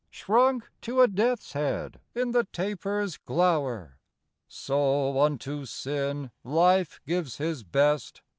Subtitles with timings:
[0.09, 3.99] Shrunk to a death's head in the taper's glower.
[4.47, 8.23] So unto Sin Life gives his best.